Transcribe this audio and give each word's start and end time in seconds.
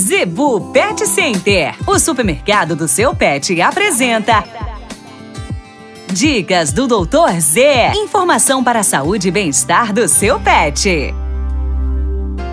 Zebu 0.00 0.72
Pet 0.72 1.06
Center, 1.06 1.74
o 1.86 1.98
supermercado 1.98 2.74
do 2.74 2.88
seu 2.88 3.14
pet, 3.14 3.60
apresenta. 3.60 4.42
Dicas 6.10 6.72
do 6.72 6.86
Doutor 6.86 7.38
Z. 7.38 7.92
Informação 7.94 8.64
para 8.64 8.80
a 8.80 8.82
saúde 8.82 9.28
e 9.28 9.30
bem-estar 9.30 9.92
do 9.92 10.08
seu 10.08 10.40
pet. 10.40 11.14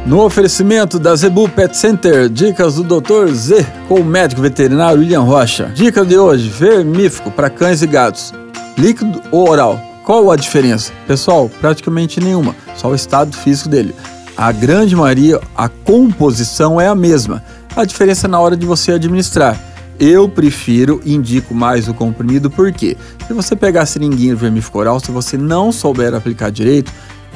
No 0.06 0.26
oferecimento 0.26 1.00
da 1.00 1.16
Zebu 1.16 1.48
Pet 1.48 1.76
Center, 1.78 2.28
dicas 2.28 2.76
do 2.76 2.84
Dr. 2.84 3.32
Z 3.32 3.66
com 3.88 4.02
o 4.02 4.06
médico 4.06 4.42
veterinário 4.42 5.00
William 5.00 5.22
Rocha. 5.22 5.72
Dica 5.74 6.06
de 6.06 6.18
hoje: 6.18 6.50
vermífugo 6.50 7.32
para 7.32 7.50
cães 7.50 7.82
e 7.82 7.88
gatos. 7.88 8.34
Líquido 8.78 9.22
ou 9.32 9.50
oral? 9.50 9.82
Qual 10.04 10.30
a 10.32 10.36
diferença? 10.36 10.92
Pessoal, 11.08 11.50
praticamente 11.62 12.20
nenhuma, 12.20 12.54
só 12.76 12.90
o 12.90 12.96
estado 12.96 13.36
físico 13.38 13.70
dele. 13.70 13.96
A 14.38 14.52
grande 14.52 14.96
maioria, 14.96 15.42
a 15.56 15.68
composição 15.68 16.80
é 16.80 16.88
a 16.88 16.94
mesma. 16.94 17.44
A 17.76 17.84
diferença 17.84 18.28
é 18.28 18.30
na 18.30 18.40
hora 18.40 18.56
de 18.56 18.68
você 18.68 18.92
administrar. 18.92 19.60
Eu 20.00 20.30
prefiro, 20.30 21.02
indico 21.04 21.56
mais 21.56 21.88
o 21.88 21.94
comprimido, 21.94 22.48
porque 22.48 22.96
se 23.26 23.34
você 23.34 23.56
pegar 23.56 23.82
a 23.82 23.86
seringuinha 23.88 24.36
vermífugo 24.36 24.78
oral, 24.78 25.00
se 25.00 25.10
você 25.10 25.38
não 25.38 25.72
souber 25.72 26.14
aplicar 26.14 26.52
direito, 26.52 26.92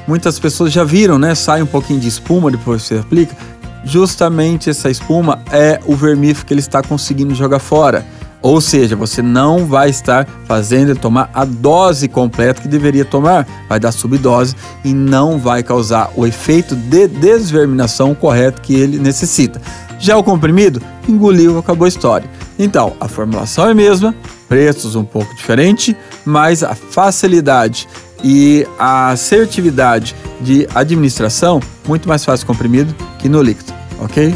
muitas 0.07 0.37
pessoas 0.37 0.71
já 0.71 0.83
viram, 0.83 1.17
né? 1.17 1.33
Sai 1.33 1.63
um 1.63 1.65
pouquinho 1.65 1.99
de 1.99 2.07
espuma 2.07 2.51
depois 2.51 2.83
que 2.83 2.89
você 2.89 2.99
aplica. 2.99 3.35
Justamente 3.83 4.69
essa 4.69 4.87
espuma 4.87 5.41
é 5.51 5.79
o 5.87 5.95
vermífugo 5.95 6.45
que 6.45 6.53
ele 6.53 6.59
está 6.59 6.83
conseguindo 6.83 7.33
jogar 7.33 7.57
fora. 7.57 8.05
Ou 8.41 8.59
seja, 8.59 8.95
você 8.95 9.21
não 9.21 9.65
vai 9.65 9.89
estar 9.89 10.27
fazendo 10.45 10.89
ele 10.89 10.99
tomar 10.99 11.29
a 11.33 11.45
dose 11.45 12.07
completa 12.07 12.61
que 12.61 12.67
deveria 12.67 13.05
tomar, 13.05 13.47
vai 13.69 13.79
dar 13.79 13.91
subdose 13.91 14.55
e 14.83 14.93
não 14.93 15.37
vai 15.37 15.61
causar 15.61 16.11
o 16.15 16.25
efeito 16.25 16.75
de 16.75 17.07
desverminação 17.07 18.15
correto 18.15 18.61
que 18.61 18.73
ele 18.73 18.97
necessita. 18.97 19.61
Já 19.99 20.17
o 20.17 20.23
comprimido, 20.23 20.81
engoliu, 21.07 21.59
acabou 21.59 21.85
a 21.85 21.89
história. 21.89 22.27
Então, 22.57 22.95
a 22.99 23.07
formulação 23.07 23.67
é 23.67 23.71
a 23.71 23.75
mesma, 23.75 24.15
preços 24.49 24.95
um 24.95 25.03
pouco 25.03 25.33
diferente, 25.35 25.95
mas 26.25 26.63
a 26.63 26.73
facilidade 26.73 27.87
e 28.23 28.65
a 28.77 29.09
assertividade 29.09 30.15
de 30.39 30.67
administração 30.73 31.59
muito 31.87 32.07
mais 32.07 32.25
fácil 32.25 32.45
comprimido 32.47 32.95
que 33.19 33.29
no 33.29 33.41
líquido, 33.41 33.73
ok? 33.99 34.35